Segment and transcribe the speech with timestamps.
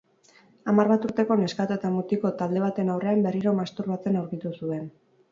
[0.71, 4.89] Hamar bat urteko neskato eta mutiko talde baten aurrean berriro masturbatzen aurkitu zuen.